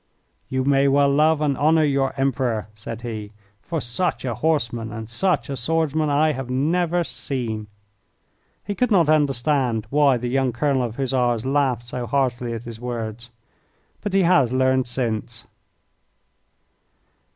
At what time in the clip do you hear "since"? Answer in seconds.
14.87-15.45